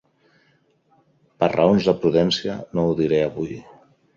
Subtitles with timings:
[1.43, 3.63] Per raons de prudència no ho diré avui.